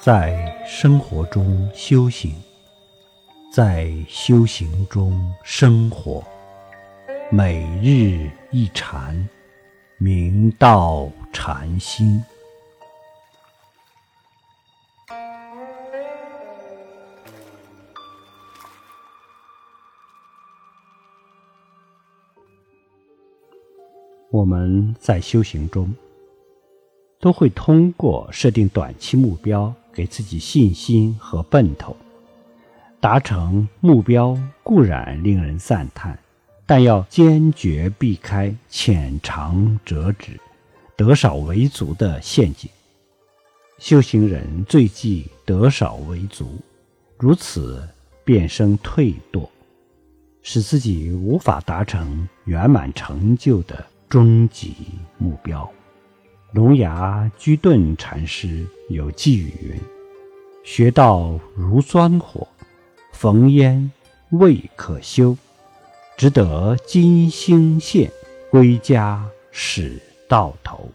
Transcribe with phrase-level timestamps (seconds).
[0.00, 2.32] 在生活中修行，
[3.52, 6.22] 在修行中生活，
[7.32, 9.28] 每日一禅，
[9.98, 12.22] 明道禅心。
[24.30, 25.92] 我们在修行中，
[27.18, 31.96] 都会通过设定短期目标，给自己信心和奔头。
[33.00, 36.16] 达成目标固然令人赞叹，
[36.66, 40.38] 但要坚决避开浅尝辄止、
[40.94, 42.70] 得少为足的陷阱。
[43.80, 46.60] 修行人最忌得少为足，
[47.16, 47.82] 如此
[48.24, 49.48] 便生退堕，
[50.42, 53.84] 使自己无法达成圆满成就的。
[54.08, 54.74] 终极
[55.18, 55.70] 目标。
[56.52, 59.80] 龙牙居顿禅师有寄语云
[60.64, 62.48] ：“学道如钻火，
[63.12, 63.90] 逢烟
[64.30, 65.36] 未可修，
[66.16, 68.10] 只得金星现，
[68.50, 70.90] 归家始到头。”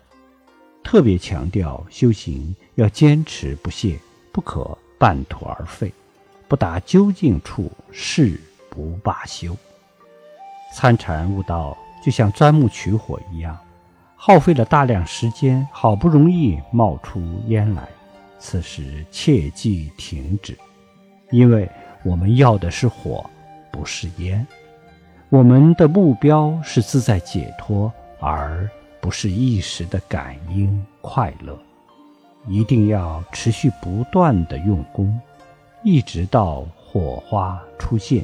[0.83, 3.99] 特别强调修行要坚持不懈，
[4.31, 5.93] 不可半途而废，
[6.47, 8.39] 不达究竟处誓
[8.71, 9.55] 不罢休。
[10.75, 11.77] 参禅悟道。
[12.05, 13.57] 就像钻木取火一样，
[14.25, 17.85] 耗费了大量时间，好不容易冒出烟来，
[18.39, 20.57] 此时切忌停止，
[21.29, 21.69] 因为
[22.05, 23.29] 我们要的是火，
[23.69, 24.47] 不是烟。
[25.27, 28.65] 我们的目标是自在解脱，而
[29.01, 31.59] 不是一时的感应快乐。
[32.47, 35.19] 一定要持续不断的用功，
[35.83, 38.23] 一直到火花出现，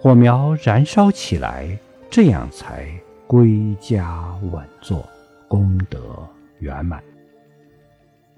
[0.00, 1.76] 火苗燃烧起来。
[2.08, 2.88] 这样才
[3.28, 5.06] 归家稳坐，
[5.48, 6.26] 功德
[6.60, 7.04] 圆满。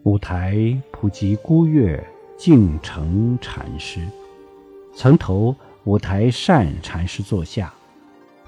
[0.03, 2.05] 五台普吉孤月
[2.37, 4.01] 净成禅师
[4.93, 5.55] 曾投
[5.85, 7.73] 五台善禅师座下，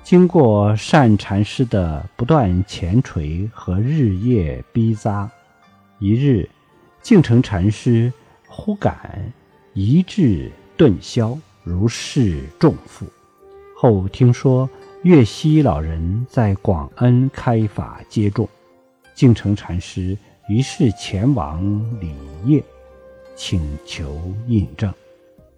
[0.03, 5.31] 经过善禅师的不断前锤和日夜逼扎，
[6.01, 6.51] 一日，
[7.01, 8.13] 净成禅师
[8.49, 9.33] 忽感
[9.75, 13.07] 一志顿消，如释重负。
[13.77, 14.69] 后听说。
[15.03, 18.49] 岳西老人在广恩开法接众，
[19.17, 20.17] 净成禅师
[20.49, 21.61] 于是前往
[22.01, 22.15] 礼
[22.45, 22.63] 谒，
[23.35, 24.95] 请求印证。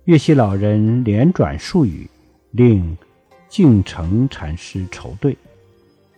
[0.05, 2.09] 岳西老人连转数语，
[2.53, 2.97] 令
[3.47, 5.37] 净成禅师筹对。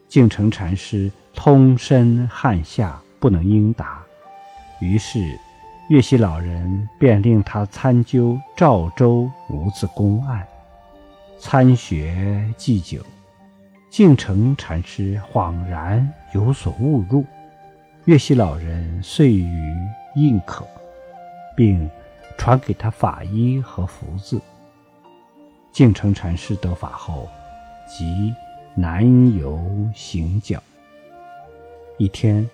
[0.06, 4.04] 净成禅师通身汗下，不能应答。
[4.80, 5.36] 于是
[5.88, 10.46] 岳西老人便令他参究赵州无字公案，
[11.40, 13.00] 参学祭酒。
[13.96, 17.24] 净成禅师恍然有所悟入，
[18.04, 19.74] 岳西老人遂于
[20.16, 20.66] 印可，
[21.56, 21.88] 并
[22.36, 24.38] 传给他法衣和福字。
[25.72, 27.26] 净成禅师得法后，
[27.88, 28.34] 即
[28.74, 29.58] 南游
[29.94, 30.62] 行脚。
[31.96, 32.46] 一天，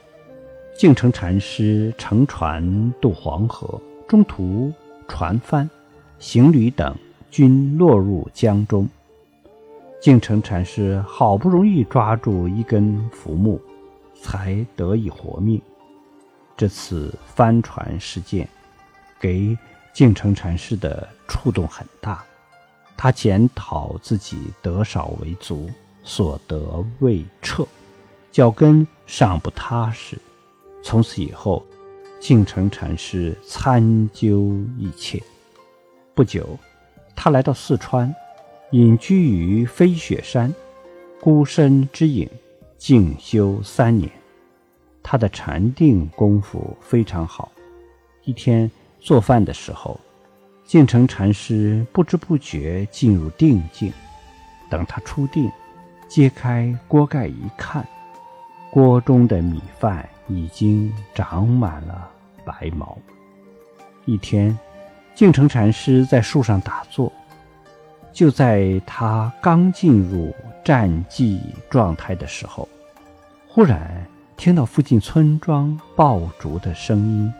[0.78, 4.72] 净成禅师乘船渡黄河，中途
[5.08, 5.69] 船翻，
[6.20, 6.97] 行旅等
[7.32, 8.88] 均落入江中。
[10.02, 13.60] 净成禅师好不容易抓住一根浮木，
[14.20, 15.62] 才得以活命。
[16.56, 18.48] 这次帆船事件
[19.20, 19.56] 给
[19.94, 22.24] 净成禅师的触动很大，
[22.96, 25.70] 他检讨自己得少为足，
[26.02, 27.64] 所得未彻，
[28.32, 30.19] 脚跟尚不踏实。
[30.82, 31.64] 从此以后，
[32.19, 35.22] 净成禅师参究一切。
[36.12, 36.58] 不久，
[37.14, 38.12] 他来到四川。
[38.72, 40.50] 隐居于飞雪山，
[41.21, 42.27] 孤身之影，
[42.78, 44.10] 静修三年。
[45.03, 47.53] 他的禅定功夫非常好。
[48.25, 50.00] 一天做饭的时候，
[50.65, 53.93] 净成禅师不知不觉进入定境。
[54.71, 55.53] 等他出定，
[56.09, 57.87] 揭开锅盖一看，
[58.70, 62.08] 锅中的米饭已经长满了
[62.43, 62.96] 白毛。
[64.06, 64.58] 一天，
[65.14, 67.12] 净成禅师在树上打坐。
[68.12, 72.69] 就在他刚进入战寂状态的时候，
[73.49, 74.06] 忽然
[74.37, 77.32] 听到附近村庄爆竹的声音，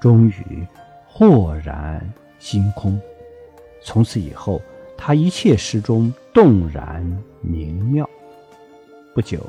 [0.00, 0.66] 终于
[1.06, 2.04] 豁然
[2.40, 3.00] 心空。
[3.82, 4.60] 从此以后，
[4.96, 7.04] 他一切事中动然
[7.40, 8.08] 明妙。
[9.14, 9.40] 不久，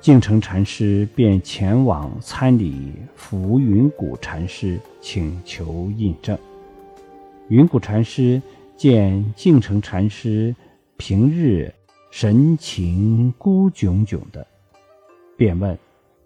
[0.00, 6.36] 净成禅师便前往参礼浮云谷禅师，请求印证。
[7.48, 8.40] 云谷禅师。
[8.84, 10.54] 见净成禅师
[10.98, 11.72] 平日
[12.10, 14.46] 神情孤炯炯的，
[15.38, 15.78] 便问：“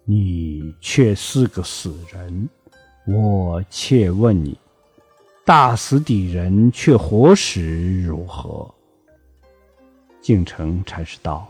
[0.03, 2.49] 你却是个死人，
[3.07, 4.57] 我且问你，
[5.45, 8.69] 大死底人却活时如何？”
[10.19, 11.47] 净诚禅师道：“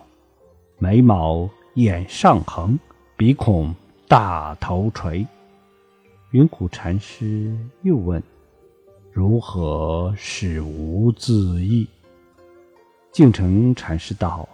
[0.78, 2.78] 眉毛眼上横，
[3.18, 3.74] 鼻孔
[4.08, 5.26] 大头垂。”
[6.30, 7.52] 云谷禅师
[7.82, 8.22] 又问
[9.12, 11.88] ：“如何使无自意？”
[13.12, 14.48] 敬诚禅师道：“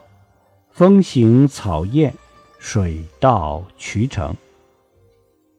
[0.72, 2.12] 风行草偃，
[2.60, 4.36] 水到渠成。”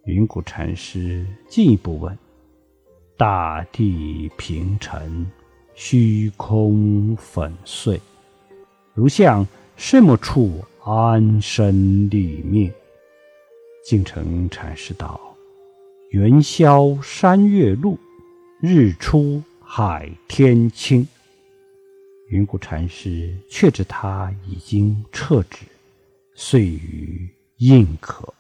[0.05, 2.17] 云谷禅师进一步问
[3.19, 5.27] ：“大地平沉，
[5.75, 8.01] 虚空粉碎。”
[8.95, 9.47] 如向
[9.77, 12.73] 什么处安身立命？
[13.85, 15.21] 净城禅师道
[16.11, 17.99] ：“云霄山岳路，
[18.61, 21.07] 日出海天清。”
[22.29, 25.59] 云谷禅师却知他已经撤职，
[26.35, 28.33] 遂于印可。